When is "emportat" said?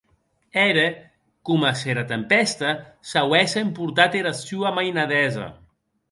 3.65-4.11